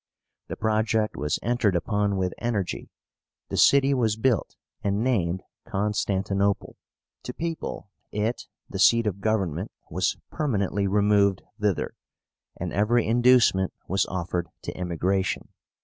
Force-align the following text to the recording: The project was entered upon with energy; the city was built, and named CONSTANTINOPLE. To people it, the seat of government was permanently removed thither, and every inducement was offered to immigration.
The 0.47 0.55
project 0.55 1.15
was 1.15 1.37
entered 1.43 1.75
upon 1.75 2.17
with 2.17 2.33
energy; 2.39 2.89
the 3.49 3.55
city 3.55 3.93
was 3.93 4.15
built, 4.17 4.55
and 4.83 5.03
named 5.03 5.43
CONSTANTINOPLE. 5.67 6.75
To 7.25 7.33
people 7.35 7.91
it, 8.11 8.47
the 8.67 8.79
seat 8.79 9.05
of 9.05 9.21
government 9.21 9.69
was 9.91 10.17
permanently 10.31 10.87
removed 10.87 11.43
thither, 11.59 11.93
and 12.59 12.73
every 12.73 13.05
inducement 13.05 13.73
was 13.87 14.07
offered 14.07 14.47
to 14.63 14.71
immigration. 14.75 15.49